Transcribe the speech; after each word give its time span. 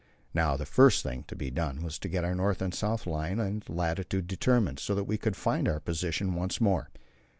Now 0.33 0.57
the 0.57 0.65
first 0.65 1.03
thing 1.03 1.25
to 1.27 1.35
be 1.35 1.51
done 1.51 1.83
was 1.83 1.99
to 1.99 2.09
get 2.09 2.23
our 2.25 2.33
north 2.33 2.59
and 2.59 2.73
south 2.73 3.05
line 3.05 3.39
and 3.39 3.63
latitude 3.69 4.25
determined, 4.25 4.79
so 4.79 4.95
that 4.95 5.03
we 5.03 5.15
could 5.19 5.35
find 5.35 5.67
our 5.67 5.79
position 5.79 6.33
once 6.33 6.59
more. 6.59 6.89